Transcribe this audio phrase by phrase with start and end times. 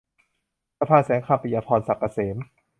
[0.77, 2.37] สะพานแสงคำ- ปิยะพร ศักดิ์เกษม